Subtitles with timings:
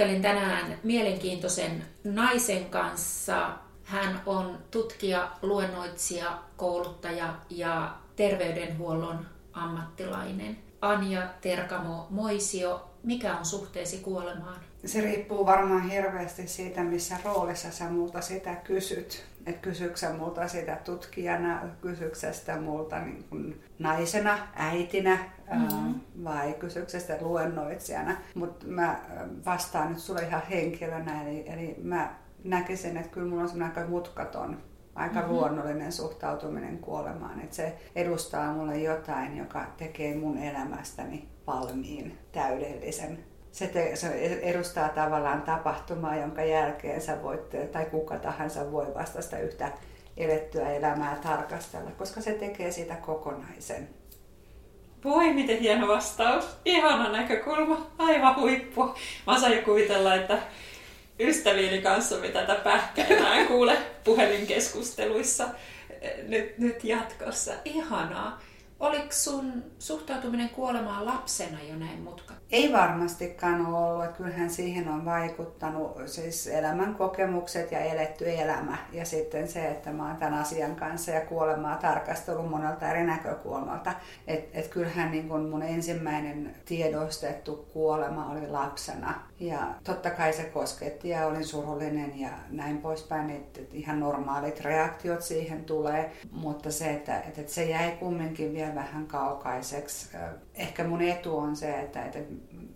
[0.00, 3.50] Juttelin tänään mielenkiintoisen naisen kanssa.
[3.84, 10.58] Hän on tutkija, luennoitsija, kouluttaja ja terveydenhuollon ammattilainen.
[10.80, 14.60] Anja Terkamo Moisio, mikä on suhteesi kuolemaan?
[14.84, 19.24] Se riippuu varmaan hirveästi siitä, missä roolissa sä multa sitä kysyt.
[19.46, 25.18] Että kysyksä multa sitä tutkijana, kysyksä sitä multa niin kuin naisena, äitinä
[25.54, 26.00] mm-hmm.
[26.24, 28.16] vai kysyksä sitä luennoitsijana.
[28.34, 29.00] Mutta mä
[29.46, 32.14] vastaan nyt sulle ihan henkilönä, eli, eli mä
[32.44, 34.62] näkisin, että kyllä mulla on semmoinen aika mutkaton
[34.94, 35.34] aika mm-hmm.
[35.34, 37.40] luonnollinen suhtautuminen kuolemaan.
[37.40, 44.08] Että se edustaa mulle jotain, joka tekee mun elämästäni valmiin, täydellisen se, te, se
[44.42, 49.72] edustaa tavallaan tapahtumaa, jonka jälkeen sä voit, tai kuka tahansa voi vasta sitä yhtä
[50.16, 53.88] elettyä elämää tarkastella, koska se tekee sitä kokonaisen.
[55.04, 56.44] Voi, miten hieno vastaus.
[56.64, 57.86] Ihana näkökulma.
[57.98, 58.94] Aivan huippu.
[59.26, 60.38] Mä saan jo kuvitella, että
[61.20, 65.48] ystävieni kanssa me tätä pähkäillään kuule puhelinkeskusteluissa
[66.28, 67.52] nyt, nyt jatkossa.
[67.64, 68.40] Ihanaa.
[68.80, 72.34] Oliko sun suhtautuminen kuolemaan lapsena jo näin mutka?
[72.52, 74.04] Ei varmastikaan ole ollut.
[74.04, 78.78] Että kyllähän siihen on vaikuttanut siis elämän kokemukset ja eletty elämä.
[78.92, 83.92] Ja sitten se, että mä oon tämän asian kanssa ja kuolemaa tarkastellut monelta eri näkökulmalta.
[84.26, 89.14] Että et kyllähän niin kun mun ensimmäinen tiedostettu kuolema oli lapsena.
[89.40, 93.30] Ja totta kai se kosketti ja olin surullinen ja näin poispäin.
[93.30, 96.12] Että et ihan normaalit reaktiot siihen tulee.
[96.30, 100.16] Mutta se, että et, et se jäi kumminkin vielä vähän kaukaiseksi.
[100.54, 102.18] Ehkä mun etu on se, että, että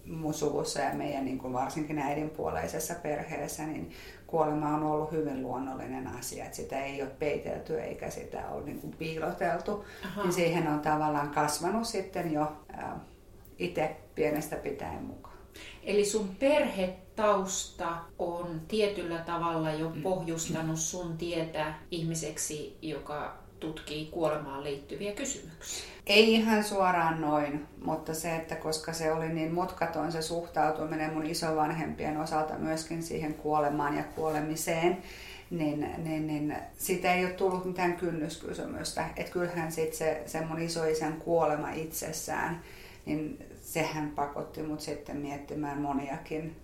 [0.06, 3.90] mun suvussa ja meidän niin kuin varsinkin äidinpuoleisessa perheessä, niin
[4.26, 8.80] kuolema on ollut hyvin luonnollinen asia, että sitä ei ole peitelty eikä sitä ole niin
[8.80, 9.84] kuin piiloteltu.
[10.04, 10.22] Aha.
[10.22, 12.52] Niin siihen on tavallaan kasvanut sitten jo
[13.58, 15.34] itse pienestä pitäen mukaan.
[15.82, 20.02] Eli sun perhetausta on tietyllä tavalla jo mm.
[20.02, 25.84] pohjustanut sun tietä ihmiseksi, joka tutkii kuolemaan liittyviä kysymyksiä.
[26.06, 31.26] Ei ihan suoraan noin, mutta se, että koska se oli niin mutkaton se suhtautuminen mun
[31.26, 34.98] isovanhempien osalta myöskin siihen kuolemaan ja kuolemiseen,
[35.50, 39.04] niin, niin, niin siitä ei ole tullut mitään kynnyskysymystä.
[39.16, 42.60] Että kyllähän sitten se, se mun isoisän kuolema itsessään,
[43.06, 46.56] niin sehän pakotti mut sitten miettimään moniakin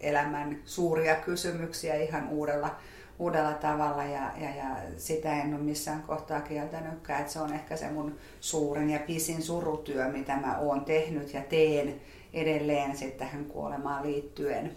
[0.00, 2.76] elämän suuria kysymyksiä ihan uudella
[3.20, 7.76] uudella tavalla ja, ja, ja sitä en ole missään kohtaa kieltänytkään, että se on ehkä
[7.76, 12.00] se mun suurin ja pisin surutyö, mitä mä oon tehnyt ja teen
[12.34, 14.76] edelleen sitten tähän kuolemaan liittyen.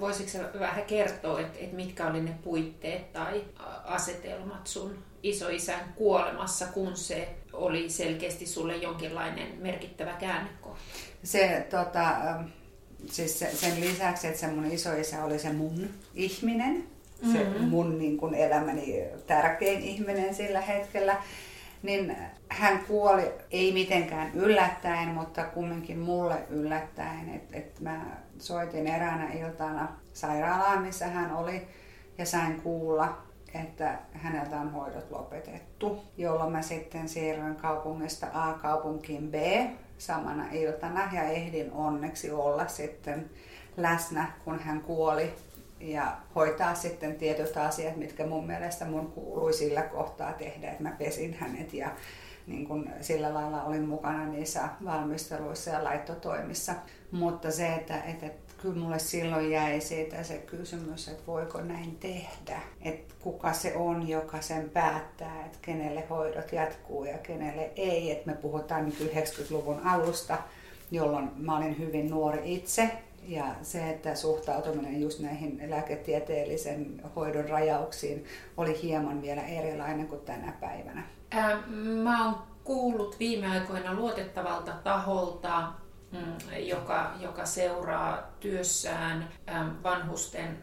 [0.00, 3.44] Voisitko vähän kertoa, että, että mitkä oli ne puitteet tai
[3.84, 10.80] asetelmat sun isoisän kuolemassa, kun se oli selkeästi sulle jonkinlainen merkittävä käännekohta?
[11.22, 12.16] Se, tota,
[13.06, 16.97] siis sen lisäksi, että se mun isoisä oli se mun ihminen,
[17.32, 17.68] se mm-hmm.
[17.68, 21.16] mun niin kuin elämäni tärkein ihminen sillä hetkellä,
[21.82, 22.16] niin
[22.48, 27.34] hän kuoli ei mitenkään yllättäen, mutta kumminkin mulle yllättäen.
[27.34, 28.06] Että et mä
[28.38, 31.68] soitin eräänä iltana sairaalaan, missä hän oli,
[32.18, 33.18] ja sain kuulla,
[33.54, 39.34] että häneltä on hoidot lopetettu, jolloin mä sitten siirryin kaupungista A kaupunkiin B
[39.98, 43.30] samana iltana ja ehdin onneksi olla sitten
[43.76, 45.32] läsnä, kun hän kuoli
[45.80, 50.96] ja hoitaa sitten tietyt asiat, mitkä mun mielestä mun kuului sillä kohtaa tehdä, että mä
[50.98, 51.90] pesin hänet ja
[52.48, 56.74] niin kun sillä lailla olin mukana niissä valmisteluissa ja laittotoimissa.
[57.10, 58.26] Mutta se, että, että,
[58.62, 62.60] kyllä mulle silloin jäi siitä se kysymys, että voiko näin tehdä.
[62.82, 68.10] Että kuka se on, joka sen päättää, että kenelle hoidot jatkuu ja kenelle ei.
[68.10, 70.38] Että me puhutaan nyt 90-luvun alusta,
[70.90, 72.90] jolloin mä olin hyvin nuori itse
[73.28, 78.24] ja se, että suhtautuminen just näihin lääketieteellisen hoidon rajauksiin
[78.56, 81.02] oli hieman vielä erilainen kuin tänä päivänä.
[81.30, 81.62] Ää,
[82.02, 85.72] mä oon kuullut viime aikoina luotettavalta taholta,
[86.12, 89.28] mm, joka, joka seuraa työssään
[89.82, 90.58] vanhusten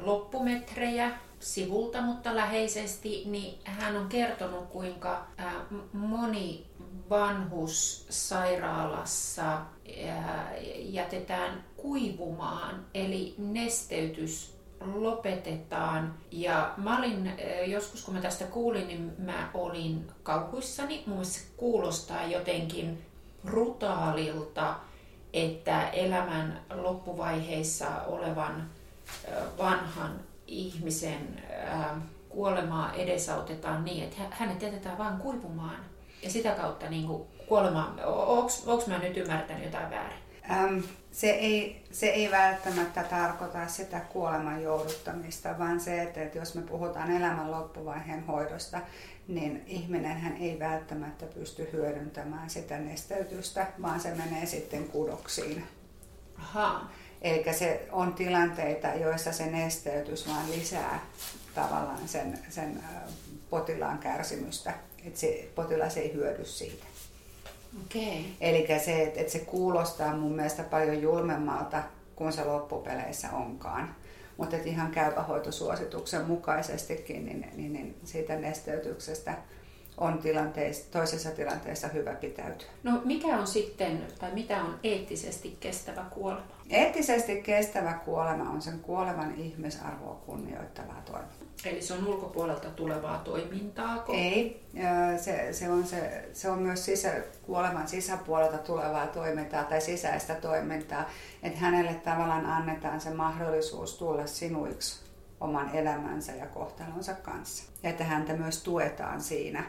[0.00, 5.26] loppumetrejä sivulta, mutta läheisesti, niin hän on kertonut, kuinka
[5.92, 6.66] moni
[7.10, 9.60] vanhus sairaalassa
[10.76, 14.56] jätetään kuivumaan, eli nesteytys
[14.94, 16.14] lopetetaan.
[16.30, 17.32] Ja mä olin,
[17.66, 21.02] joskus kun mä tästä kuulin, niin mä olin kauhuissani.
[21.06, 23.06] Mun se kuulostaa jotenkin
[23.44, 24.74] brutaalilta,
[25.32, 28.70] että elämän loppuvaiheissa olevan
[29.58, 31.42] vanhan ihmisen
[32.28, 35.89] kuolemaa edesautetaan niin, että hänet jätetään vain kuivumaan.
[36.22, 38.00] Ja sitä kautta niin kuin kuolemaan,
[38.66, 40.18] onko mä nyt ymmärtänyt jotain väärin?
[40.50, 40.78] Ähm,
[41.12, 46.62] se, ei, se ei välttämättä tarkoita sitä kuoleman jouduttamista, vaan se, että, että jos me
[46.62, 48.80] puhutaan elämän loppuvaiheen hoidosta,
[49.28, 55.64] niin ihminen hän ei välttämättä pysty hyödyntämään sitä nesteytystä, vaan se menee sitten kudoksiin.
[56.38, 56.90] Aha.
[57.22, 61.00] Eli se on tilanteita, joissa se nesteytys vaan lisää
[61.54, 62.82] tavallaan sen, sen
[63.50, 64.74] potilaan kärsimystä,
[65.04, 66.84] että se potilas ei hyödy siitä.
[67.86, 68.22] Okay.
[68.40, 71.82] Eli se, että, että se kuulostaa mun mielestä paljon julmemmalta
[72.16, 73.94] kuin se loppupeleissä onkaan.
[74.36, 79.34] Mutta ihan käypähoitosuosituksen mukaisestikin, niin, niin, niin siitä nesteytyksestä
[79.98, 82.68] on tilanteissa, toisessa tilanteessa hyvä pitäytyä.
[82.82, 86.46] No mikä on sitten, tai mitä on eettisesti kestävä kuolema?
[86.70, 91.39] Eettisesti kestävä kuolema on sen kuolevan ihmisarvoa kunnioittavaa toimintaa.
[91.64, 94.04] Eli se on ulkopuolelta tulevaa toimintaa?
[94.08, 94.62] Ei,
[95.18, 97.12] se, se, on se, se on myös sisä,
[97.42, 101.10] kuoleman sisäpuolelta tulevaa toimintaa tai sisäistä toimintaa,
[101.42, 105.00] että hänelle tavallaan annetaan se mahdollisuus tulla sinuiksi
[105.40, 107.64] oman elämänsä ja kohtalonsa kanssa.
[107.82, 109.64] Ja että häntä myös tuetaan siinä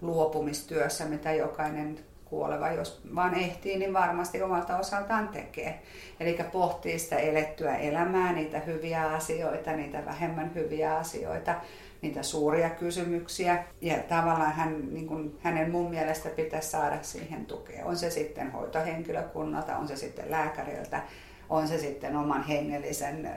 [0.00, 1.98] luopumistyössä, mitä jokainen
[2.30, 5.82] kuoleva, jos vaan ehtii, niin varmasti omalta osaltaan tekee.
[6.20, 11.54] Eli pohtii sitä elettyä elämää, niitä hyviä asioita, niitä vähemmän hyviä asioita,
[12.02, 13.64] niitä suuria kysymyksiä.
[13.80, 17.86] Ja tavallaan hän, niin kuin, hänen mun mielestä pitäisi saada siihen tukea.
[17.86, 21.02] On se sitten hoitohenkilökunnalta, on se sitten lääkäriltä,
[21.48, 23.30] on se sitten oman hengellisen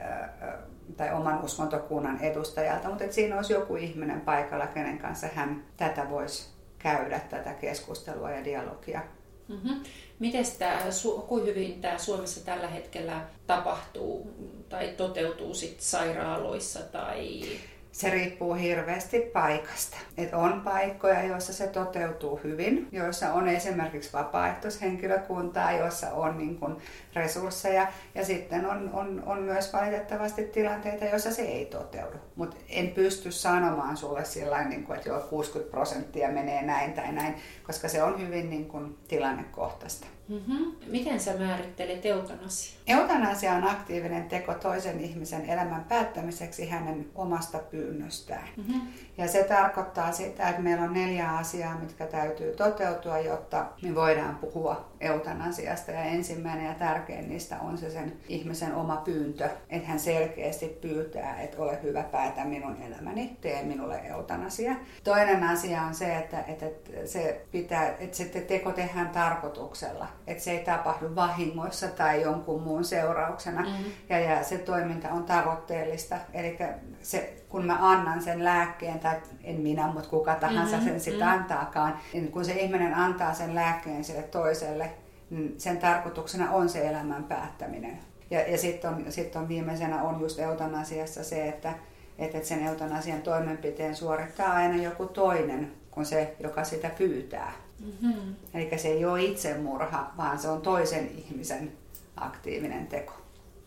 [0.96, 6.59] tai oman uskontokunnan edustajalta, mutta siinä olisi joku ihminen paikalla, kenen kanssa hän tätä voisi
[6.82, 9.02] käydä tätä keskustelua ja dialogia.
[9.48, 9.80] Mm-hmm.
[10.18, 10.80] Miten tämä,
[11.28, 14.30] kuinka hyvin tämä Suomessa tällä hetkellä tapahtuu
[14.68, 17.42] tai toteutuu sit sairaaloissa tai
[17.92, 19.96] se riippuu hirveästi paikasta.
[20.16, 26.78] Et on paikkoja, joissa se toteutuu hyvin, joissa on esimerkiksi vapaaehtoishenkilökuntaa, joissa on niin kun
[27.14, 27.86] resursseja.
[28.14, 32.16] Ja sitten on, on, on myös valitettavasti tilanteita, joissa se ei toteudu.
[32.36, 37.34] Mutta en pysty sanomaan sulle sillä niin että joo, 60 prosenttia menee näin tai näin,
[37.66, 40.06] koska se on hyvin niin kun, tilannekohtaista.
[40.30, 40.72] Mm-hmm.
[40.86, 42.80] Miten sä määrittelet eutanasia?
[42.86, 48.48] Eutanasia on aktiivinen teko toisen ihmisen elämän päättämiseksi hänen omasta pyynnöstään.
[48.56, 48.80] Mm-hmm.
[49.18, 54.36] Ja se tarkoittaa sitä, että meillä on neljä asiaa, mitkä täytyy toteutua, jotta me voidaan
[54.36, 55.90] puhua eutanasiasta.
[55.90, 61.40] Ja ensimmäinen ja tärkein niistä on se sen ihmisen oma pyyntö, että hän selkeästi pyytää,
[61.40, 64.74] että ole hyvä päätä minun elämäni, tee minulle eutanasia.
[65.04, 66.66] Toinen asia on se, että, että
[67.04, 72.84] se, pitää, että se teko tehdään tarkoituksella, että se ei tapahdu vahingoissa tai jonkun muun
[72.84, 73.62] seurauksena.
[73.62, 73.84] Mm-hmm.
[74.08, 76.58] Ja, ja se toiminta on tavoitteellista, eli
[77.02, 80.90] se, kun mä annan sen lääkkeen, tai en minä, mutta kuka tahansa mm-hmm.
[80.90, 81.40] sen sitä mm-hmm.
[81.40, 84.90] antaakaan, niin kun se ihminen antaa sen lääkkeen sille toiselle,
[85.30, 87.98] niin sen tarkoituksena on se elämän päättäminen.
[88.30, 91.72] Ja, ja sitten on, sit on viimeisenä on just eutanasiassa se, että,
[92.18, 97.52] että sen eutanasian toimenpiteen suorittaa aina joku toinen kuin se, joka sitä pyytää.
[97.80, 98.34] Mm-hmm.
[98.54, 101.72] Eli se ei ole itsemurha, vaan se on toisen ihmisen
[102.16, 103.12] aktiivinen teko.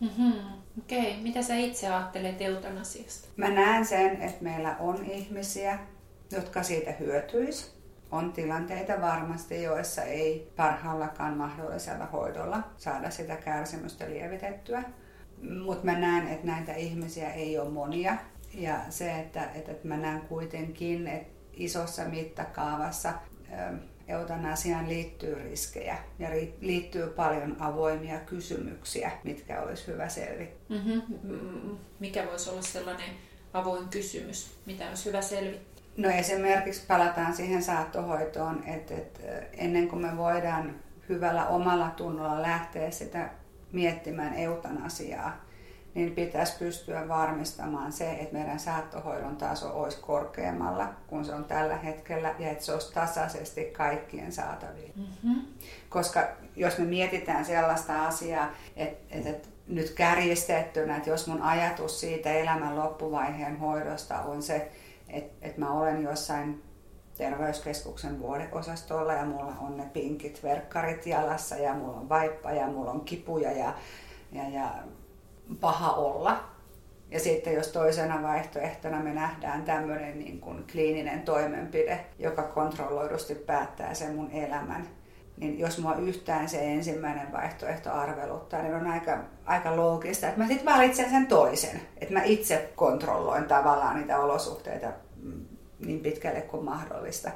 [0.00, 0.32] Mm-hmm.
[0.78, 1.22] Okei, okay.
[1.22, 3.28] mitä sä itse ajattelet eutanasiasta?
[3.36, 5.78] Mä näen sen, että meillä on ihmisiä,
[6.30, 7.74] jotka siitä hyötyis.
[8.10, 14.82] On tilanteita varmasti, joissa ei parhaallakaan mahdollisella hoidolla saada sitä kärsimystä lievitettyä.
[15.64, 18.16] Mutta mä näen, että näitä ihmisiä ei ole monia.
[18.54, 23.12] Ja se, että, että mä näen kuitenkin, että isossa mittakaavassa
[24.08, 26.28] eutanasiaan liittyy riskejä ja
[26.60, 30.78] liittyy paljon avoimia kysymyksiä, mitkä olisi hyvä selvittää.
[30.78, 31.78] Mm-hmm.
[32.00, 33.10] Mikä voisi olla sellainen
[33.52, 35.84] avoin kysymys, mitä olisi hyvä selvittää?
[35.96, 40.74] No esimerkiksi palataan siihen saattohoitoon, että, että ennen kuin me voidaan
[41.08, 43.30] hyvällä omalla tunnolla lähteä sitä
[43.72, 45.43] miettimään eutanasiaa,
[45.94, 51.76] niin pitäisi pystyä varmistamaan se, että meidän saattohoidon taso olisi korkeammalla kuin se on tällä
[51.76, 54.94] hetkellä ja että se olisi tasaisesti kaikkien saatavilla.
[54.96, 55.42] Mm-hmm.
[55.88, 62.32] Koska jos me mietitään sellaista asiaa, että, että nyt kärjistettynä, että jos mun ajatus siitä
[62.32, 64.70] elämän loppuvaiheen hoidosta on se,
[65.08, 66.62] että, että mä olen jossain
[67.18, 72.90] terveyskeskuksen vuodeosastolla ja mulla on ne pinkit verkkarit jalassa ja mulla on vaippa ja mulla
[72.90, 73.74] on kipuja ja,
[74.32, 74.74] ja, ja
[75.60, 76.54] paha olla.
[77.10, 83.94] Ja sitten jos toisena vaihtoehtona me nähdään tämmöinen niin kuin kliininen toimenpide, joka kontrolloidusti päättää
[83.94, 84.86] sen mun elämän,
[85.36, 90.48] niin jos mua yhtään se ensimmäinen vaihtoehto arveluttaa, niin on aika, aika loogista, että mä
[90.48, 91.80] sitten valitsen sen toisen.
[92.00, 95.44] Että mä itse kontrolloin tavallaan niitä olosuhteita mm,
[95.78, 97.30] niin pitkälle kuin mahdollista.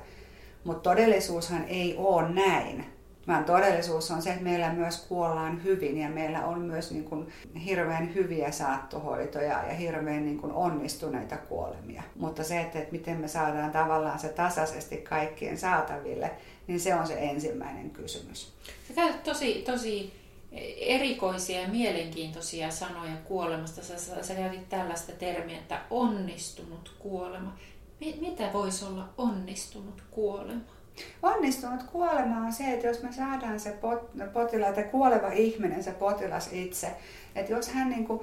[0.65, 2.98] Mutta todellisuushan ei ole näin.
[3.29, 7.29] Vaan todellisuus on se, että meillä myös kuollaan hyvin ja meillä on myös niin kuin
[7.65, 12.03] hirveän hyviä saattohoitoja ja hirveän niin kuin onnistuneita kuolemia.
[12.17, 16.31] Mutta se, että, miten me saadaan tavallaan se tasaisesti kaikkien saataville,
[16.67, 18.53] niin se on se ensimmäinen kysymys.
[18.89, 20.13] Sä käytät tosi, tosi
[20.77, 23.85] erikoisia ja mielenkiintoisia sanoja kuolemasta.
[23.85, 27.57] Sä, sä, sä käytit tällaista termiä, että onnistunut kuolema.
[28.21, 30.78] Mitä voisi olla onnistunut kuolema?
[31.23, 33.79] Onnistunut kuolema on se, että jos me saadaan se
[34.33, 36.91] potilas, tai kuoleva ihminen, se potilas itse,
[37.35, 38.21] että jos, hän niin kuin,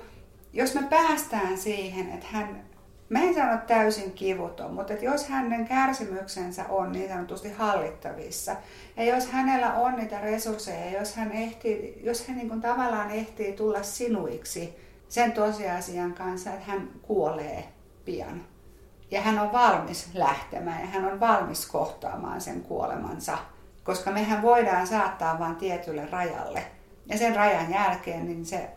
[0.53, 2.63] jos me päästään siihen, että hän,
[3.09, 8.55] mä en sano täysin kivuton, mutta että jos hänen kärsimyksensä on niin sanotusti hallittavissa,
[8.97, 13.53] ja jos hänellä on niitä resursseja, jos hän, ehtii, jos hän niin kuin tavallaan ehtii
[13.53, 14.75] tulla sinuiksi
[15.09, 17.63] sen tosiasian kanssa, että hän kuolee
[18.05, 18.54] pian,
[19.15, 23.37] ja hän on valmis lähtemään ja hän on valmis kohtaamaan sen kuolemansa.
[23.83, 26.65] Koska mehän voidaan saattaa vain tietylle rajalle.
[27.05, 28.69] Ja sen rajan jälkeen niin se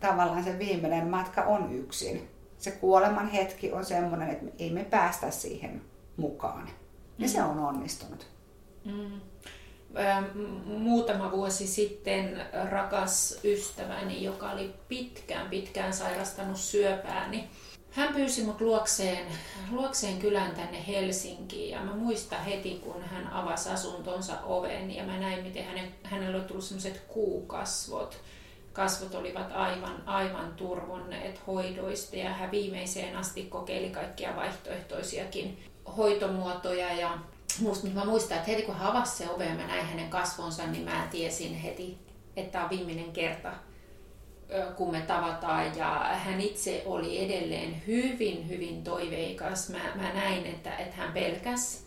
[0.00, 2.30] tavallaan se viimeinen matka on yksin.
[2.58, 5.82] Se kuoleman hetki on semmoinen, että ei me päästä siihen
[6.16, 6.68] mukaan.
[7.18, 7.32] Ja mm.
[7.32, 8.26] se on onnistunut.
[8.84, 9.20] Mm.
[10.64, 17.48] Muutama vuosi sitten rakas ystäväni, joka oli pitkään pitkään sairastanut syöpää, niin
[17.92, 19.26] hän pyysi mut luokseen,
[19.70, 25.18] luokseen kylään tänne Helsinkiin ja mä muistan heti, kun hän avasi asuntonsa oven ja mä
[25.18, 28.18] näin, miten hänen, hänellä oli tullut sellaiset kuukasvot.
[28.72, 35.64] Kasvot olivat aivan, aivan turvonneet hoidoista ja hän viimeiseen asti kokeili kaikkia vaihtoehtoisiakin
[35.96, 37.18] hoitomuotoja ja
[37.60, 40.66] musta, mä muistan, että heti kun hän avasi se ove ja mä näin hänen kasvonsa,
[40.66, 41.98] niin mä tiesin heti,
[42.36, 43.52] että tämä on viimeinen kerta,
[44.76, 49.68] kun me tavataan ja hän itse oli edelleen hyvin, hyvin toiveikas.
[49.68, 51.82] Mä, mä näin, että, että hän pelkäs.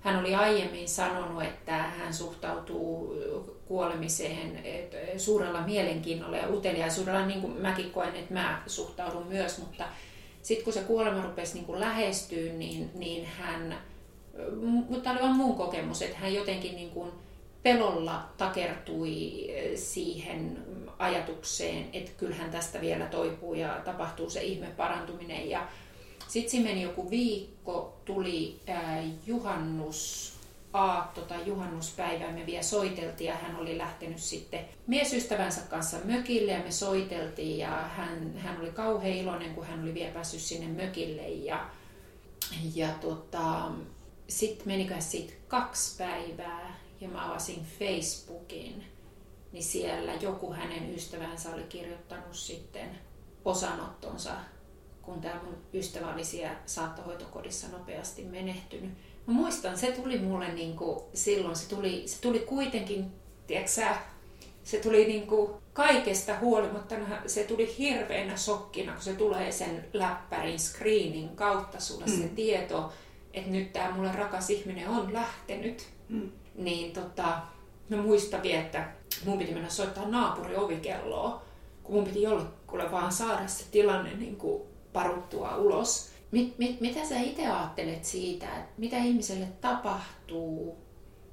[0.00, 3.14] Hän oli aiemmin sanonut, että hän suhtautuu
[3.68, 4.58] kuolemiseen
[5.16, 9.84] suurella mielenkiinnolla ja uteliaisuudella, niin kuin mäkin koen, että mä suhtaudun myös, mutta
[10.42, 13.78] sitten kun se kuolema rupesi niin kuin lähestyä, niin, niin hän,
[14.88, 17.10] mutta oli vain muun kokemus, että hän jotenkin niin kuin
[17.62, 20.58] pelolla takertui siihen
[20.98, 25.50] ajatukseen, että kyllähän tästä vielä toipuu ja tapahtuu se ihme parantuminen.
[25.50, 25.68] Ja
[26.28, 28.60] sitten siinä meni joku viikko, tuli
[29.26, 30.32] juhannus,
[30.72, 36.62] aatto tai juhannuspäivä, me vielä soiteltiin ja hän oli lähtenyt sitten miesystävänsä kanssa mökille ja
[36.62, 41.28] me soiteltiin ja hän, hän oli kauhean iloinen, kun hän oli vielä päässyt sinne mökille.
[41.28, 41.70] Ja,
[42.74, 43.70] ja tota,
[44.28, 48.84] sitten meniköhän siitä kaksi päivää ja mä avasin Facebookin
[49.52, 52.98] niin siellä joku hänen ystävänsä oli kirjoittanut sitten
[53.44, 54.30] osanottonsa,
[55.02, 58.90] kun tämä mun ystävä oli siellä saattohoitokodissa nopeasti menehtynyt.
[59.26, 63.12] Mä muistan, se tuli mulle niin kuin, silloin, se tuli, se tuli kuitenkin,
[63.46, 63.70] tiedätkö
[64.64, 66.94] se tuli niin kuin kaikesta huolimatta,
[67.26, 72.22] se tuli hirveänä shokkina, kun se tulee sen läppärin screenin kautta sulle mm.
[72.22, 72.92] se tieto,
[73.34, 75.88] että nyt tämä mulle rakas ihminen on lähtenyt.
[76.08, 76.30] Mm.
[76.54, 77.38] Niin tota,
[77.88, 78.88] mä muistan vielä, että
[79.24, 81.42] mun piti mennä soittaa naapuri ovikelloa,
[81.82, 86.10] kun mun piti jollekulle vaan saada se tilanne niin kuin paruttua ulos.
[86.30, 90.78] Mit, mit, mitä sä itse ajattelet siitä, että mitä ihmiselle tapahtuu?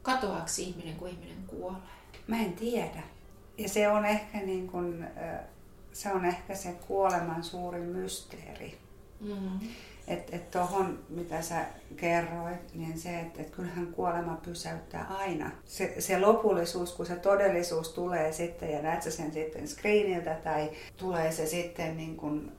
[0.02, 1.80] Katoaako ihminen, kun ihminen kuolee?
[2.28, 3.04] Mä en tiedä.
[3.58, 5.08] Ja se on ehkä, niin kuin,
[5.92, 8.78] se, on ehkä se kuoleman suuri mysteeri.
[9.20, 9.60] Mm-hmm.
[10.08, 15.52] Että et tuohon, mitä sä kerroit, niin se, että et kyllähän kuolema pysäyttää aina.
[15.66, 20.72] Se, se lopullisuus, kun se todellisuus tulee sitten ja näet sä sen sitten screeniltä tai
[20.98, 22.52] tulee se sitten niin kuin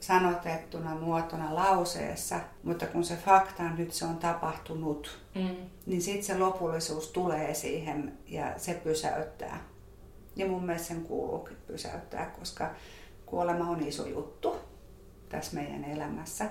[0.00, 5.56] sanotettuna muotona lauseessa, mutta kun se fakta on nyt se on tapahtunut, mm.
[5.86, 9.64] niin sitten se lopullisuus tulee siihen ja se pysäyttää.
[10.36, 12.70] Ja mun mielestä sen kuuluukin pysäyttää, koska
[13.26, 14.56] kuolema on iso juttu
[15.28, 16.50] tässä meidän elämässä.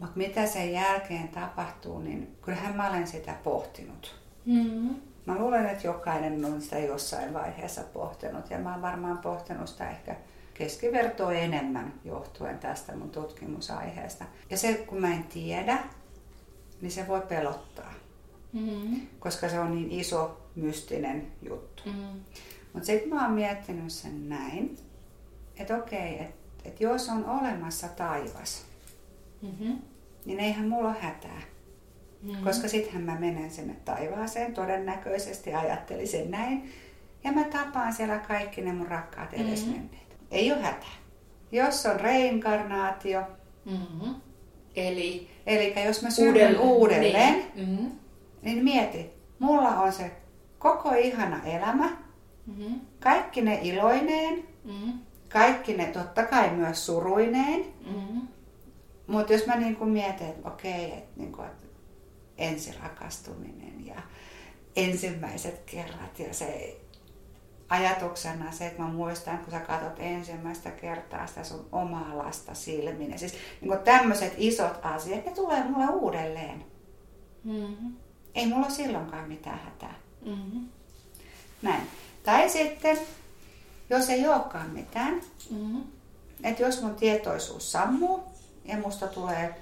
[0.00, 4.20] Mutta mitä sen jälkeen tapahtuu, niin kyllähän mä olen sitä pohtinut.
[4.46, 4.94] Mm-hmm.
[5.26, 9.90] Mä luulen, että jokainen on sitä jossain vaiheessa pohtinut ja mä oon varmaan pohtinut sitä
[9.90, 10.16] ehkä
[10.54, 14.24] keskivertoa enemmän johtuen tästä mun tutkimusaiheesta.
[14.50, 15.78] Ja se, kun mä en tiedä,
[16.80, 17.92] niin se voi pelottaa.
[18.52, 19.06] Mm-hmm.
[19.18, 21.82] Koska se on niin iso, mystinen juttu.
[21.86, 22.20] Mm-hmm.
[22.72, 24.78] Mutta sitten mä oon miettinyt sen näin,
[25.56, 28.69] että okei, että et jos on olemassa taivas,
[29.42, 29.78] mm-hmm.
[30.24, 31.40] niin eihän mulla ole hätää.
[32.22, 32.44] Mm-hmm.
[32.44, 36.72] Koska sittenhän mä menen sinne taivaaseen, todennäköisesti ajattelisin näin.
[37.24, 40.08] Ja mä tapaan siellä kaikki ne mun rakkaat edesmenneet.
[40.08, 40.26] Mm-hmm.
[40.30, 41.00] Ei ole hätää.
[41.52, 43.22] Jos on reinkarnaatio,
[43.64, 44.14] mm-hmm.
[44.76, 47.68] eli, eli jos mä synnyn uudelleen, uudelleen niin.
[47.68, 47.90] Mm-hmm.
[48.42, 50.10] niin mieti, mulla on se
[50.58, 51.90] koko ihana elämä,
[52.46, 52.80] mm-hmm.
[53.00, 54.92] kaikki ne iloineen, mm-hmm.
[55.28, 57.64] kaikki ne totta kai myös suruineen.
[57.86, 58.20] Mm-hmm.
[59.10, 61.66] Mutta jos mä niin mietin, että okei, että niin että
[62.38, 64.02] ensirakastuminen ja
[64.76, 66.80] ensimmäiset kerrat ja se
[67.68, 73.18] ajatuksena se, että mä muistan, kun sä katsot ensimmäistä kertaa sitä sun omaa lasta silmin.
[73.18, 76.64] Siis niin tämmöiset isot asiat, ne tulee mulle uudelleen.
[77.44, 77.96] Mm-hmm.
[78.34, 79.94] Ei mulla ole silloinkaan mitään hätää.
[80.26, 80.68] Mm-hmm.
[81.62, 81.82] Näin.
[82.22, 82.98] Tai sitten,
[83.90, 85.82] jos ei olekaan mitään, mm-hmm.
[86.44, 88.29] että jos mun tietoisuus sammuu
[88.70, 89.54] ja musta tulee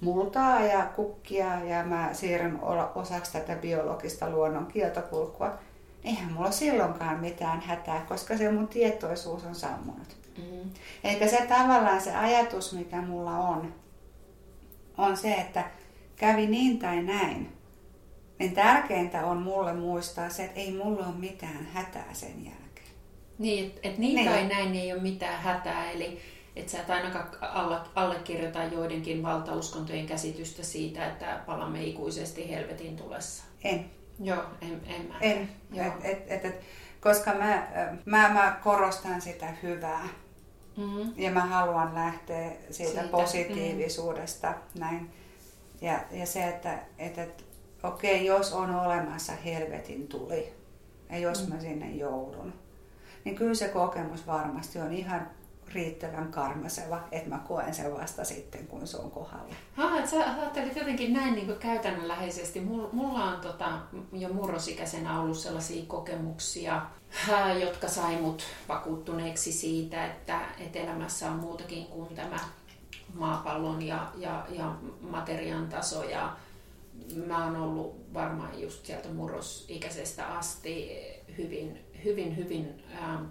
[0.00, 2.58] multaa ja kukkia ja mä siirryn
[2.94, 5.58] osaksi tätä biologista luonnon kieltokulkua,
[6.04, 10.16] eihän mulla silloinkaan mitään hätää, koska se mun tietoisuus on sammunut.
[10.38, 10.70] Mm-hmm.
[11.04, 13.74] Eikä se tavallaan se ajatus, mikä mulla on,
[14.98, 15.64] on se, että
[16.16, 17.52] kävi niin tai näin.
[18.38, 22.60] Niin tärkeintä on mulle muistaa se, että ei mulla ole mitään hätää sen jälkeen.
[23.38, 25.90] Niin, että et niin, niin tai näin ei ole mitään hätää.
[25.90, 26.20] Eli
[26.60, 27.28] että sä et ainakaan
[27.94, 33.44] allekirjoita joidenkin valtauskontojen käsitystä siitä, että palamme ikuisesti helvetin tulessa.
[33.64, 33.90] En.
[34.20, 35.18] Joo, en, en mä.
[35.20, 35.48] En.
[35.72, 35.86] Joo.
[35.86, 36.60] Et, et, et, et,
[37.00, 37.68] koska mä,
[38.04, 40.08] mä, mä korostan sitä hyvää.
[40.76, 41.12] Mm-hmm.
[41.16, 43.08] Ja mä haluan lähteä siitä, siitä.
[43.08, 44.48] positiivisuudesta.
[44.48, 44.80] Mm-hmm.
[44.80, 45.10] Näin.
[45.80, 47.44] Ja, ja se, että et, et,
[47.82, 50.52] okei, okay, jos on olemassa helvetin tuli,
[51.10, 51.54] ja jos mm-hmm.
[51.54, 52.52] mä sinne joudun,
[53.24, 55.30] niin kyllä se kokemus varmasti on ihan
[55.72, 59.54] riittävän karmaseva, että mä koen sen vasta sitten, kun se on kohdalla.
[59.72, 62.60] Ha, että sä ajattelit jotenkin näin niin käytännönläheisesti.
[62.92, 63.78] Mulla on tota,
[64.12, 66.82] jo murrosikäisenä ollut sellaisia kokemuksia,
[67.60, 72.38] jotka sai mut vakuuttuneeksi siitä, että, että elämässä on muutakin kuin tämä
[73.14, 76.04] maapallon ja, ja, ja materian taso.
[76.04, 76.36] Ja
[77.26, 80.90] mä oon ollut varmaan just sieltä murrosikäisestä asti
[81.38, 82.82] hyvin hyvin, hyvin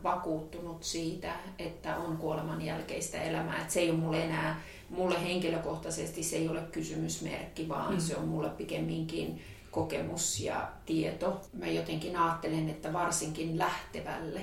[0.03, 3.57] vakuuttunut siitä, että on kuoleman jälkeistä elämää.
[3.57, 7.99] Että se ei ole mulle enää, mulle henkilökohtaisesti se ei ole kysymysmerkki, vaan mm.
[7.99, 11.41] se on mulle pikemminkin kokemus ja tieto.
[11.53, 14.41] Mä jotenkin ajattelen, että varsinkin lähtevälle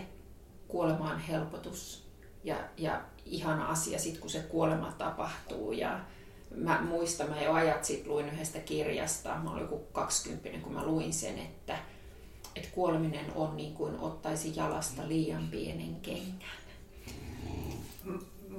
[0.69, 2.07] kuolemaan helpotus
[2.45, 5.73] ja, ja ihana asia sitten, kun se kuolema tapahtuu.
[5.73, 6.01] Ja
[6.55, 10.85] mä muistan, mä jo ajat sitten luin yhdestä kirjasta, mä olin joku 20, kun mä
[10.85, 11.79] luin sen, että
[12.57, 16.57] että kuoleminen on niin kuin ottaisi jalasta liian pienen kengän?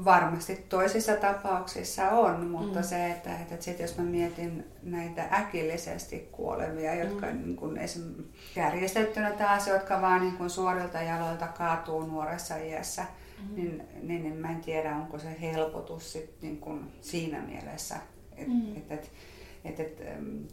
[0.05, 2.85] Varmasti toisissa tapauksissa on, mutta mm.
[2.85, 7.41] se, että, että sit jos mä mietin näitä äkillisesti kuolevia, jotka mm.
[7.41, 13.05] niin kuin esimerkiksi järjestettynä taas, jotka vaan niin kuin suorilta jaloilta kaatuu nuoressa iässä,
[13.39, 13.55] mm.
[13.55, 17.95] niin, niin, niin mä en tiedä, onko se helpotus sit niin kuin siinä mielessä,
[18.37, 18.77] että mm.
[18.77, 19.11] et, et,
[19.69, 20.01] et, et,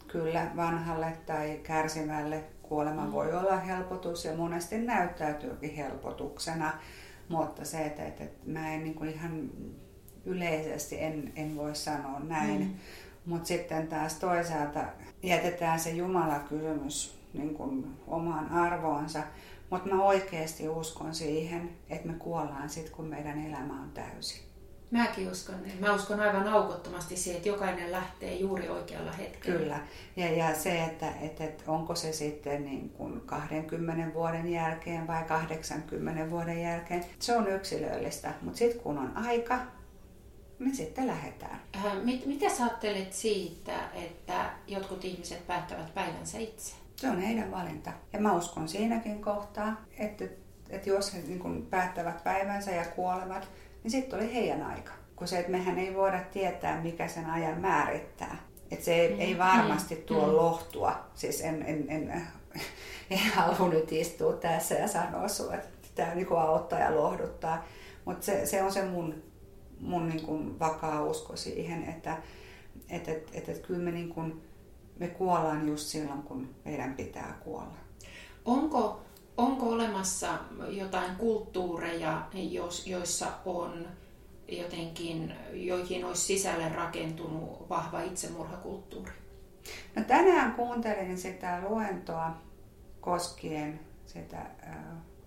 [0.07, 3.11] kyllä vanhalle tai kärsivälle kuolema mm.
[3.11, 6.73] voi olla helpotus ja monesti näyttäytyykin helpotuksena,
[7.29, 9.49] mutta se, että, että, että mä en niin kuin ihan
[10.25, 12.59] yleisesti en, en voi sanoa näin.
[12.59, 12.75] Mm.
[13.25, 14.83] Mutta sitten taas toisaalta
[15.23, 19.23] jätetään se Jumala-kysymys niin kuin omaan arvoonsa.
[19.69, 24.54] Mutta mä oikeasti uskon siihen, että me kuollaan sitten, kun meidän elämä on täysi.
[24.95, 25.79] Mäkin uskon niin.
[25.79, 29.59] Mä uskon aivan aukottomasti siihen, että jokainen lähtee juuri oikealla hetkellä.
[29.59, 29.79] Kyllä.
[30.15, 35.23] Ja, ja se, että, että, että onko se sitten niin kuin 20 vuoden jälkeen vai
[35.23, 38.33] 80 vuoden jälkeen, se on yksilöllistä.
[38.41, 39.59] Mutta sitten kun on aika,
[40.59, 41.61] niin sitten lähdetään.
[41.75, 46.75] Äh, mit, mitä sä ajattelet siitä, että jotkut ihmiset päättävät päivänsä itse?
[46.95, 47.91] Se on heidän valinta.
[48.13, 50.25] Ja mä uskon siinäkin kohtaa, että,
[50.69, 53.47] että jos he niin päättävät päivänsä ja kuolevat,
[53.85, 54.91] niin sitten oli heidän aika.
[55.15, 58.37] Kun se, että mehän ei voida tietää, mikä sen ajan määrittää.
[58.71, 59.19] Että se ei, mm.
[59.19, 60.35] ei varmasti tuo mm.
[60.35, 61.05] lohtua.
[61.13, 62.27] Siis en, en, en,
[63.11, 67.65] en halua nyt istua tässä ja sanoa sinulle, että tämä niin auttaa ja lohduttaa.
[68.05, 69.23] Mutta se, se on se mun,
[69.79, 72.17] mun niin kuin vakaa usko siihen, että
[72.89, 74.41] et, et, et, et kyllä me, niin kuin,
[74.99, 77.77] me kuollaan just silloin, kun meidän pitää kuolla.
[78.45, 79.01] Onko
[79.37, 80.37] onko olemassa
[80.69, 82.27] jotain kulttuureja,
[82.85, 83.87] joissa on
[84.47, 89.11] jotenkin, joihin olisi sisälle rakentunut vahva itsemurhakulttuuri?
[89.95, 92.31] No tänään kuuntelin sitä luentoa
[93.01, 94.45] koskien sitä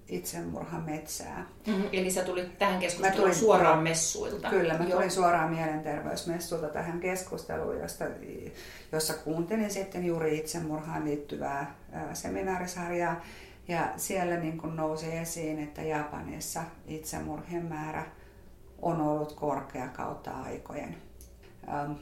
[0.09, 1.47] itsemurhametsää.
[1.67, 1.89] Mm-hmm.
[1.93, 4.51] Eli sä tulit tähän keskusteluun tulin, suoraan messuilta.
[4.51, 5.11] Kyllä, mä tulin Joo.
[5.11, 8.05] suoraan mielenterveysmessuilta tähän keskusteluun, josta,
[8.93, 11.75] jossa kuuntelin sitten juuri itsemurhaan liittyvää
[12.13, 13.21] seminaarisarjaa.
[13.69, 18.07] Ja siellä niin kuin nousi esiin, että Japanissa itsemurhien määrä
[18.83, 20.97] on ollut korkea kautta aikojen.
[21.69, 21.93] Ähm,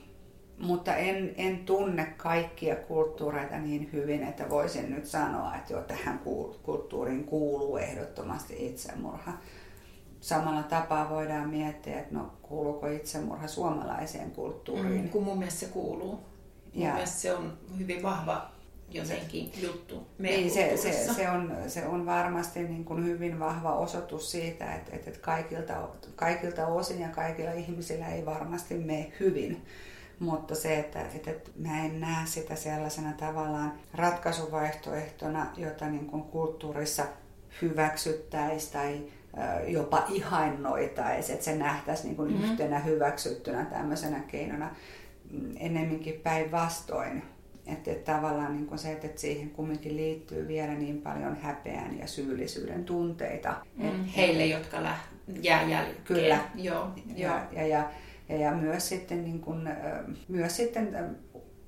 [0.58, 6.20] mutta en, en tunne kaikkia kulttuureita niin hyvin, että voisin nyt sanoa, että jo tähän
[6.62, 9.32] kulttuuriin kuuluu ehdottomasti itsemurha.
[10.20, 15.02] Samalla tapaa voidaan miettiä, että no, kuuluuko itsemurha suomalaiseen kulttuuriin.
[15.02, 16.12] Mm, kun mun mielestä se kuuluu.
[16.74, 18.55] Mun ja, mielestä se on hyvin vahva
[18.90, 24.30] jotenkin juttu niin, se, se, se, on, se on varmasti niin kuin hyvin vahva osoitus
[24.30, 29.66] siitä, että, että kaikilta, kaikilta osin ja kaikilla ihmisillä ei varmasti mene hyvin.
[30.18, 36.22] Mutta se, että, että, että mä en näe sitä sellaisena tavallaan ratkaisuvaihtoehtona, jota niin kuin
[36.22, 37.04] kulttuurissa
[37.62, 39.02] hyväksyttäisiin tai
[39.66, 42.50] jopa ihannoitaisiin, että se nähtäisiin niin kuin mm-hmm.
[42.50, 44.70] yhtenä hyväksyttynä tämmöisenä keinona
[45.30, 47.22] mm, ennemminkin päinvastoin
[47.66, 52.06] että, että tavallaan niin kuin se, että siihen kumminkin liittyy vielä niin paljon häpeän ja
[52.06, 53.54] syyllisyyden tunteita.
[53.76, 56.04] Mm, et, heille, jotka läht- jää jälkeen.
[56.04, 56.40] Kyllä.
[56.54, 57.90] Joo, ja, ja, ja,
[58.28, 59.68] ja, ja myös sitten, niin kuin,
[60.28, 61.16] myös sitten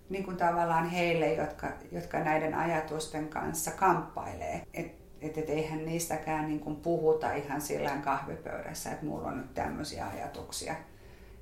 [0.08, 4.62] niin kuin tavallaan heille, jotka, jotka näiden ajatusten kanssa kamppailee.
[4.74, 9.54] Että et, et eihän niistäkään niin kuin puhuta ihan sillä kahvipöydässä, että mulla on nyt
[9.54, 10.74] tämmöisiä ajatuksia.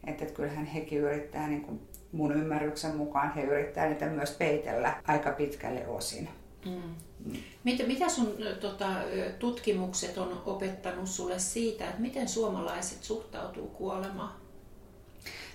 [0.07, 1.81] Että et kyllähän hekin yrittää niin kuin
[2.13, 6.29] mun ymmärryksen mukaan he yrittävät niitä myös peitellä aika pitkälle osin.
[6.65, 6.97] Mm.
[7.65, 8.87] Mitä, mitä sun tota,
[9.39, 14.46] tutkimukset on opettanut sulle siitä, että miten suomalaiset suhtautuu kuolemaan?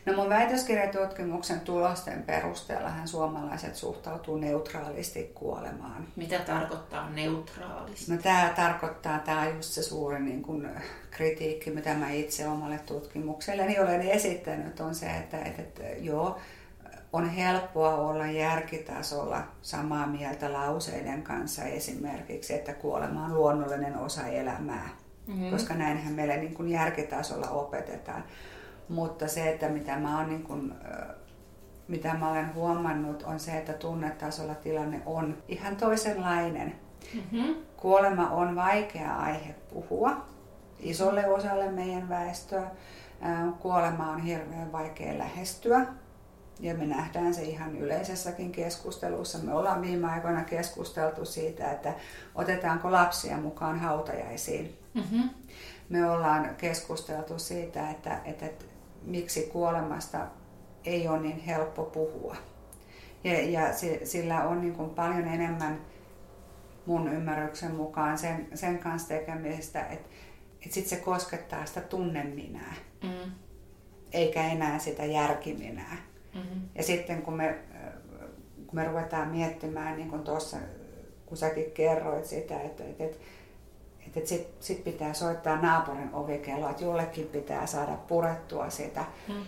[0.06, 6.08] No mun väitöskirjatutkimuksen tulosten perusteella suomalaiset suhtautuu neutraalisti kuolemaan.
[6.16, 8.12] Mitä tarkoittaa neutraalisti?
[8.12, 10.70] No tämä tarkoittaa, tämä on just se suuri niin kun,
[11.12, 16.40] kritiikki, mitä mä itse omalle tutkimukselleni olen esittänyt, on se, että, että, että joo,
[17.14, 24.90] on helppoa olla järkitasolla samaa mieltä lauseiden kanssa esimerkiksi, että kuolema on luonnollinen osa elämää,
[25.28, 25.50] mm-hmm.
[25.50, 28.24] koska näinhän meille niin kuin järkitasolla opetetaan.
[28.92, 30.74] Mutta se, että mitä mä, oon niin kuin,
[31.88, 36.76] mitä mä olen huomannut, on se, että tunnetasolla tilanne on ihan toisenlainen.
[37.14, 37.56] Mm-hmm.
[37.78, 40.26] Kuolema on vaikea aihe puhua
[40.80, 42.72] isolle osalle meidän väestöä.
[43.60, 45.86] Kuolema on hirveän vaikea lähestyä.
[46.60, 49.38] Ja me nähdään se ihan yleisessäkin keskustelussa.
[49.38, 51.94] Me ollaan viime aikoina keskusteltu siitä, että
[52.36, 54.80] otetaanko lapsia mukaan hautajaisiin.
[54.94, 55.30] Mm-hmm.
[55.90, 58.66] Me ollaan keskusteltu siitä, että, että, että
[59.06, 60.28] miksi kuolemasta
[60.86, 62.36] ei ole niin helppo puhua.
[63.24, 65.82] Ja, ja se, sillä on niin kuin paljon enemmän
[66.86, 70.10] mun ymmärryksen mukaan sen, sen kanssa tekemistä, että,
[70.66, 73.32] että sit se koskettaa sitä tunneminää, mm.
[74.14, 75.98] eikä enää sitä järkiminää.
[76.34, 76.62] Mm-hmm.
[76.76, 77.56] Ja sitten kun me,
[78.68, 80.58] kun me ruvetaan miettimään, niin kuin tuossa,
[81.26, 83.18] kun säkin kerroit sitä, että, että, että
[84.16, 89.06] että et sitten sit pitää soittaa naapurin ovikelloa, että jollekin pitää saada purettua sitä.
[89.28, 89.44] Mm.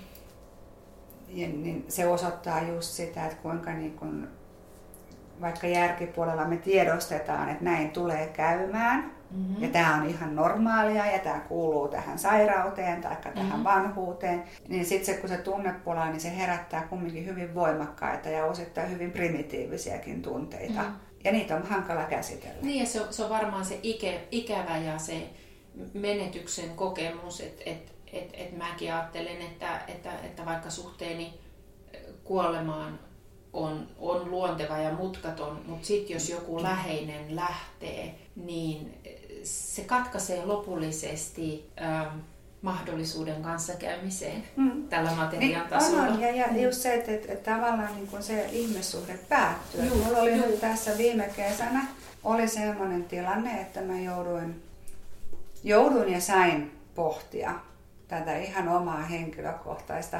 [1.29, 4.27] Ja, niin se osoittaa just sitä, että kuinka niin kun,
[5.41, 9.63] vaikka järkipuolella me tiedostetaan, että näin tulee käymään, mm-hmm.
[9.63, 13.63] ja tämä on ihan normaalia ja tämä kuuluu tähän sairauteen tai tähän mm-hmm.
[13.63, 18.91] vanhuuteen, niin sitten se, kun se tunnepuolella, niin se herättää kumminkin hyvin voimakkaita ja osittain
[18.91, 20.81] hyvin primitiivisiäkin tunteita.
[20.81, 22.61] Mm-hmm ja niitä on hankala käsitellä.
[22.61, 25.29] Niin ja se on, se on varmaan se ikä, ikävä ja se
[25.93, 31.33] menetyksen kokemus, että et, et, et mäkin ajattelen, että, että, että vaikka suhteeni
[32.23, 32.99] kuolemaan
[33.53, 38.97] on, on luonteva ja mutkaton, mutta sitten jos joku läheinen lähtee, niin
[39.43, 42.19] se katkaisee lopullisesti ähm,
[42.63, 44.87] mahdollisuuden kanssakäymiseen mm.
[44.87, 46.03] tällä materiaan niin, tasolla.
[46.03, 46.59] On, ja, ja mm.
[46.59, 49.85] just se, että, että, että tavallaan niin kun se ihmissuhde päättyy.
[49.85, 51.85] Juu, Mulla oli nyt tässä viime kesänä
[52.23, 54.63] oli sellainen tilanne, että mä jouduin,
[55.63, 57.55] jouduin ja sain pohtia
[58.07, 60.19] tätä ihan omaa henkilökohtaista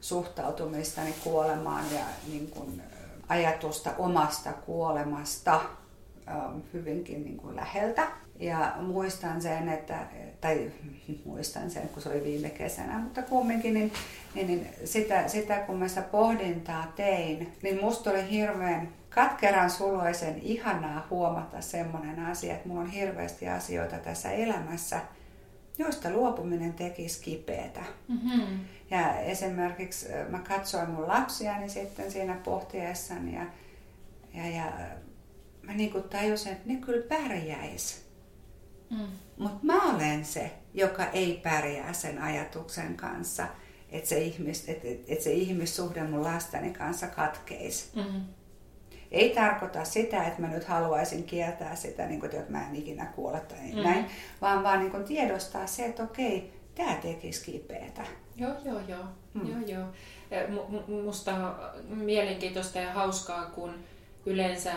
[0.00, 2.82] suhtautumistani kuolemaan ja niin kun,
[3.28, 5.60] ajatusta omasta kuolemasta
[6.72, 8.06] hyvinkin niin kuin läheltä.
[8.40, 9.98] Ja muistan sen, että,
[10.40, 10.70] tai
[11.24, 13.92] muistan sen, kun se oli viime kesänä, mutta kumminkin, niin,
[14.34, 20.38] niin, niin sitä, sitä, kun mä sitä pohdintaa tein, niin musta oli hirveän katkeran suloisen
[20.42, 25.00] ihanaa huomata semmoinen asia, että mulla on hirveästi asioita tässä elämässä,
[25.78, 27.80] joista luopuminen tekisi kipeätä.
[28.08, 28.60] Mm-hmm.
[28.90, 33.46] Ja esimerkiksi mä katsoin mun lapsiani sitten siinä pohtiessani ja,
[34.34, 34.72] ja, ja
[35.62, 38.09] mä niin tajusin, että ne kyllä pärjäis.
[38.90, 39.06] Mm.
[39.38, 43.46] Mutta mä olen se, joka ei pärjää sen ajatuksen kanssa,
[43.90, 47.90] että se, ihmis, että, että se ihmissuhde mun lasteni kanssa katkeisi.
[47.96, 48.20] Mm.
[49.10, 53.06] Ei tarkoita sitä, että mä nyt haluaisin kieltää sitä, niin kuin, että mä en ikinä
[53.06, 53.82] kuole tai mm.
[53.82, 54.06] näin,
[54.40, 58.02] vaan, vaan niin kuin tiedostaa se, että okei, tämä tekisi kipeätä.
[58.36, 59.04] Joo, joo, joo.
[59.34, 59.48] Mm.
[59.48, 59.86] joo, joo.
[61.04, 61.54] Musta on
[61.98, 63.74] mielenkiintoista ja hauskaa, kun
[64.26, 64.72] yleensä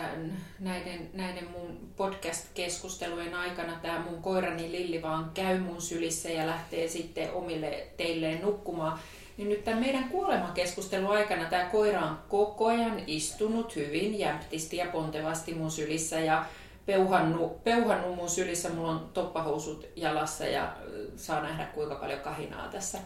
[0.60, 6.88] näiden, näiden mun podcast-keskustelujen aikana tämä mun koirani Lilli vaan käy mun sylissä ja lähtee
[6.88, 8.98] sitten omille teilleen nukkumaan.
[9.36, 14.86] Niin nyt tämän meidän kuolemakeskustelun aikana tämä koira on koko ajan istunut hyvin jämptisti ja
[14.86, 16.44] pontevasti mun sylissä ja
[16.86, 18.68] peuhannut, peuhannut mun sylissä.
[18.68, 20.76] Mulla on toppahousut jalassa ja
[21.16, 22.98] saa nähdä kuinka paljon kahinaa tässä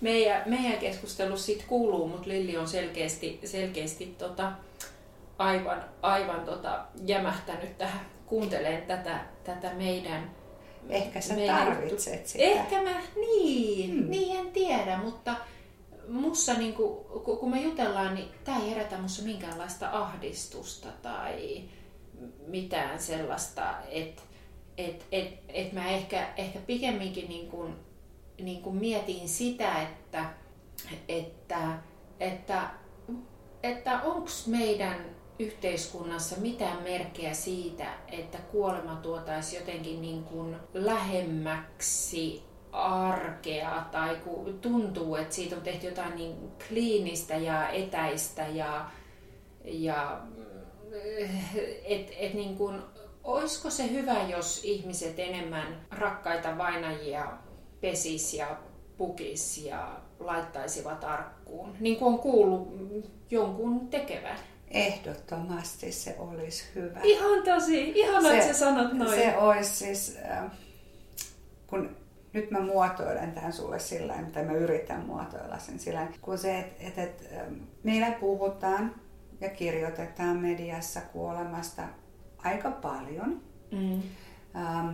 [0.00, 4.52] meidän, meidän keskustelussa siitä kuuluu, mutta Lilli on selkeästi, selkeästi tota,
[5.40, 10.30] aivan, aivan tota, jämähtänyt tähän kuuntelemaan tätä, tätä meidän
[10.88, 12.44] Ehkä sä meidän tarvitset sitä.
[12.44, 14.10] Ehkä mä, niin, hmm.
[14.10, 15.36] niin en tiedä, mutta
[16.08, 17.06] mussa, niin kun,
[17.40, 21.62] kun me jutellaan, niin tämä ei herätä mussa minkäänlaista ahdistusta tai
[22.46, 24.22] mitään sellaista, että
[24.76, 27.76] et, et, et mä ehkä, ehkä pikemminkin niin kun,
[28.42, 30.24] niin kun mietin sitä, että,
[31.08, 31.78] että,
[32.20, 32.70] että,
[33.62, 43.84] että onko meidän yhteiskunnassa mitään merkkejä siitä, että kuolema tuotaisi jotenkin niin kuin lähemmäksi arkea
[43.92, 46.36] tai kun tuntuu, että siitä on tehty jotain niin
[46.68, 48.90] kliinistä ja etäistä ja,
[49.64, 50.20] ja
[51.84, 52.82] et, et niin kuin,
[53.24, 57.32] olisiko se hyvä, jos ihmiset enemmän rakkaita vainajia
[57.80, 58.56] pesis ja
[58.96, 62.68] pukis ja laittaisivat arkkuun, niin kuin on kuullut
[63.30, 64.38] jonkun tekevän?
[64.70, 67.00] Ehdottomasti se olisi hyvä.
[67.02, 69.20] Ihan tosi, ihan se, että sä sanot noin.
[69.20, 70.50] Se olisi siis, äh,
[71.66, 71.96] kun
[72.32, 76.84] nyt mä muotoilen tämän sulle sillä mitä mä yritän muotoilla sen sillä kun se, että
[76.84, 78.94] et, et, ähm, meillä puhutaan
[79.40, 81.82] ja kirjoitetaan mediassa kuolemasta
[82.38, 83.42] aika paljon.
[83.72, 84.02] Mm.
[84.56, 84.88] Ähm,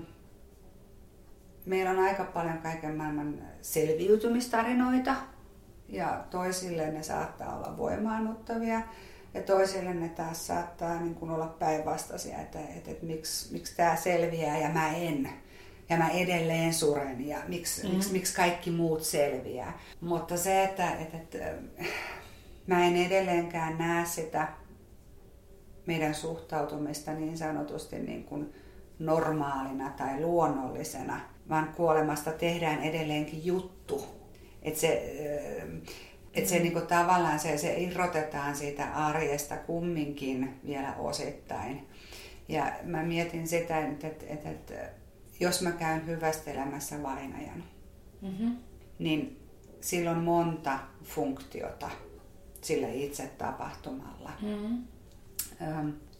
[1.66, 5.14] meillä on aika paljon kaiken maailman selviytymistarinoita
[5.88, 8.80] ja toisille ne saattaa olla voimaannuttavia.
[9.36, 13.96] Ja toisille ne taas saattaa niin kuin olla päinvastaisia, että, että, että miksi, miksi tämä
[13.96, 15.28] selviää ja mä en.
[15.88, 17.94] Ja mä edelleen suren ja miksi, mm.
[17.94, 19.78] miksi, miksi kaikki muut selviää.
[20.00, 21.38] Mutta se, että, että, että
[22.66, 24.48] mä en edelleenkään näe sitä
[25.86, 28.54] meidän suhtautumista niin sanotusti niin kuin
[28.98, 34.04] normaalina tai luonnollisena, vaan kuolemasta tehdään edelleenkin juttu.
[34.62, 35.16] Että se,
[36.36, 41.86] että se niinku tavallaan se, se irrotetaan siitä arjesta kumminkin vielä osittain.
[42.48, 44.74] Ja mä mietin sitä, että, että, että, että
[45.40, 47.64] jos mä käyn hyvästelemässä vainajan,
[48.22, 48.56] mm-hmm.
[48.98, 49.40] niin
[49.80, 51.90] silloin monta funktiota
[52.60, 54.32] sillä itse tapahtumalla.
[54.42, 54.82] Mm-hmm.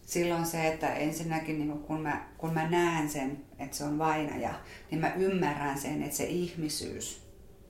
[0.05, 4.53] Silloin se, että ensinnäkin niin kun, mä, kun mä näen sen, että se on vainaja,
[4.91, 7.26] niin mä ymmärrän sen, että se ihmisyys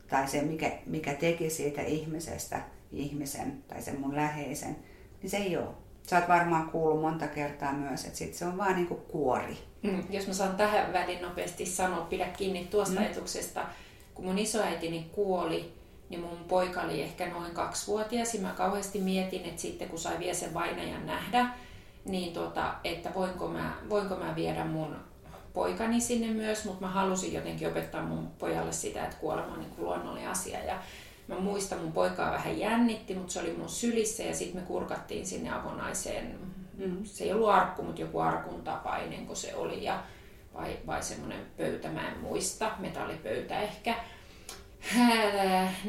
[0.09, 4.75] tai se, mikä, mikä teki siitä ihmisestä ihmisen tai sen mun läheisen,
[5.21, 5.67] niin se ei ole.
[6.03, 9.57] Sä oot varmaan kuullut monta kertaa myös, että sit se on vaan niinku kuori.
[9.81, 13.05] Mm, jos mä saan tähän väliin nopeasti sanoa, pidä kiinni tuosta mm.
[13.05, 13.65] ajatuksesta.
[14.13, 15.73] Kun mun isoäitini kuoli,
[16.09, 20.19] niin mun poika oli ehkä noin kaksivuotias ja mä kauheasti mietin, että sitten kun sai
[20.19, 21.49] vielä sen vainajan nähdä,
[22.05, 24.95] niin tota, että voinko mä, voinko mä viedä mun
[25.57, 29.69] poikani sinne myös, mutta mä halusin jotenkin opettaa mun pojalle sitä, että kuolema on niin
[29.69, 30.63] kuin luonnollinen asia.
[30.63, 30.79] Ja
[31.27, 35.25] mä muistan, mun poikaa vähän jännitti, mutta se oli mun sylissä ja sitten me kurkattiin
[35.25, 36.39] sinne avonaiseen,
[36.77, 37.03] mm.
[37.03, 39.83] se ei ollut arkku, mutta joku arkun tapainen kun se oli.
[39.83, 40.03] Ja,
[40.53, 43.95] vai, vai semmoinen pöytä, mä en muista, metallipöytä ehkä.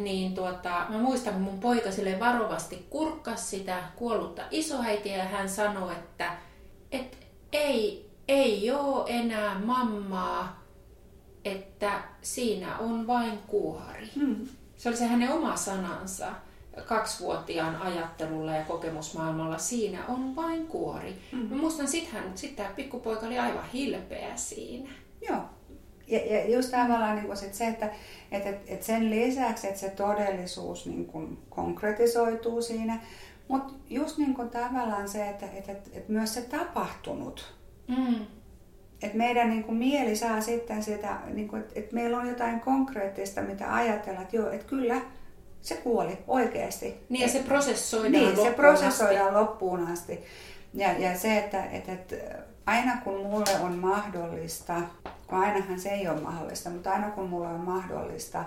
[0.05, 5.49] niin tuota, mä muistan, kun mun poika sille varovasti kurkkas sitä kuollutta isoäitiä ja hän
[5.49, 6.33] sanoi, että
[6.93, 7.19] et
[7.53, 10.63] ei, ei ole enää mammaa,
[11.45, 14.11] että siinä on vain kuori.
[14.15, 14.49] Hmm.
[14.77, 16.33] Se oli se hänen oma sanansa
[16.87, 21.17] kaksivuotiaan ajattelulla ja kokemusmaailmalla, siinä on vain kuori.
[21.33, 21.39] Mm.
[21.39, 24.91] Mä muistan, sit, hän, sit tämä pikkupoika oli aivan hilpeä siinä.
[25.29, 25.41] Joo.
[26.07, 27.91] Ja, ja just tavallaan niin kuin sit se, että
[28.33, 33.01] et, et, et sen lisäksi, että se todellisuus niin kuin konkretisoituu siinä,
[33.49, 37.58] mutta just niin kuin tavallaan se, että et, et, et myös se tapahtunut.
[37.89, 38.27] Mm.
[39.03, 42.61] Että meidän niin kuin mieli saa sitten sitä, niin kuin, että, että meillä on jotain
[42.61, 45.01] konkreettista, mitä ajatella, että joo, että kyllä,
[45.61, 46.97] se kuoli oikeasti.
[47.09, 49.39] Niin ja se prosessoidaan niin, loppuun se prosessoidaan asti.
[49.39, 50.25] loppuun asti.
[50.75, 52.17] Ja, ja se, että, että, että
[52.67, 54.75] aina kun mulle on mahdollista,
[55.27, 58.45] kun ainahan se ei ole mahdollista, mutta aina kun mulle on mahdollista,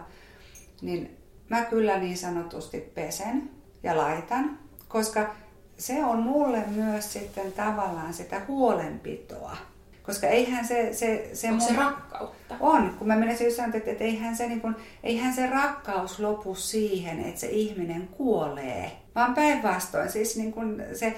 [0.81, 1.17] niin
[1.49, 3.49] mä kyllä niin sanotusti pesen
[3.83, 5.35] ja laitan, koska
[5.81, 9.57] se on mulle myös sitten tavallaan sitä huolenpitoa.
[10.03, 10.89] Koska eihän se...
[10.93, 11.73] se, se Onko mun...
[11.73, 12.55] se rakkautta?
[12.59, 16.55] On, kun mä menisin sanoa, että, että eihän, se, niin kun, eihän se rakkaus lopu
[16.55, 18.91] siihen, että se ihminen kuolee.
[19.15, 21.15] Vaan päinvastoin, siis niin kun se,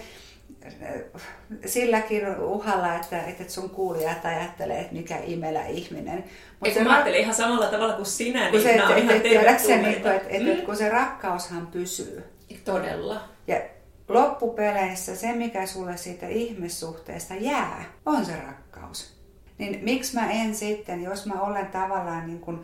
[1.65, 6.23] silläkin uhalla, että, että sun kuulijat ajattelee, että mikä imelä ihminen.
[6.59, 9.27] Mutta se, mä ajattelin ihan samalla tavalla kuin sinä, niin se, että, ihan että,
[9.67, 10.65] niin, että, että, mm.
[10.65, 12.23] kun se rakkaushan pysyy.
[12.65, 13.21] Todella.
[13.47, 13.61] Ja
[14.07, 19.13] loppupeleissä se, mikä sulle siitä ihmissuhteesta jää, on se rakkaus.
[19.57, 22.59] Niin miksi mä en sitten, jos mä olen tavallaan niin kuin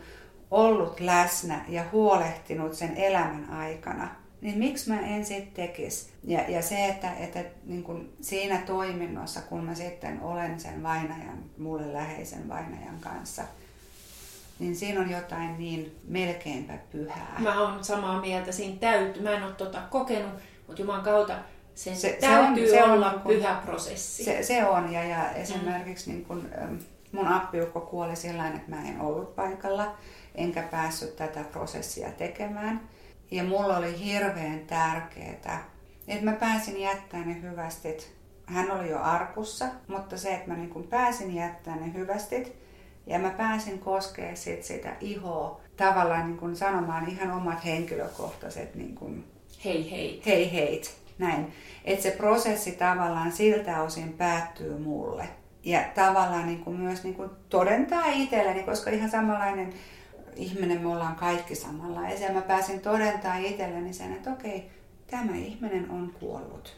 [0.50, 4.08] ollut läsnä ja huolehtinut sen elämän aikana,
[4.40, 6.10] niin miksi mä en sitten tekisi?
[6.24, 11.38] Ja, ja se, että, että niin kun siinä toiminnossa, kun mä sitten olen sen vainajan,
[11.58, 13.42] mulle läheisen vainajan kanssa,
[14.58, 17.36] niin siinä on jotain niin melkeinpä pyhää.
[17.38, 20.32] Mä oon samaa mieltä, siinä täytyy, mä en ole tota kokenut,
[20.70, 21.34] mutta Jumalan kautta
[21.74, 24.24] sen se, täytyy se on, olla se on, niin pyhä prosessi.
[24.24, 26.16] Se, se on, ja, ja esimerkiksi mm.
[26.16, 26.48] niin kun,
[27.12, 29.94] mun appiukko kuoli sillä että mä en ollut paikalla,
[30.34, 32.80] enkä päässyt tätä prosessia tekemään.
[33.30, 35.70] Ja mulla oli hirveän tärkeää,
[36.08, 38.12] että mä pääsin jättämään ne hyvästit.
[38.46, 42.56] Hän oli jo arkussa, mutta se, että mä niin kun pääsin jättämään ne hyvästit
[43.06, 48.94] ja mä pääsin koskemaan sit sitä ihoa tavallaan niin kun sanomaan ihan omat henkilökohtaiset niin
[48.94, 49.24] kun,
[49.64, 50.22] hei hei.
[50.26, 50.94] Hei heit.
[51.18, 51.52] Näin.
[51.84, 55.28] Että se prosessi tavallaan siltä osin päättyy mulle.
[55.64, 59.72] Ja tavallaan niin kuin myös niin kuin todentaa itselleni, koska ihan samanlainen
[60.36, 62.32] ihminen me ollaan kaikki samanlaisia.
[62.32, 64.70] Mä pääsin todentaa itselleni sen, että okei,
[65.10, 66.76] tämä ihminen on kuollut.